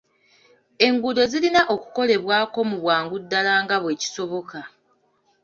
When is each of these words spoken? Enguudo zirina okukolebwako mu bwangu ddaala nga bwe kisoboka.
Enguudo 0.87 1.21
zirina 1.31 1.61
okukolebwako 1.73 2.59
mu 2.69 2.77
bwangu 2.83 3.15
ddaala 3.23 3.53
nga 3.63 3.75
bwe 3.83 3.93
kisoboka. 4.01 4.59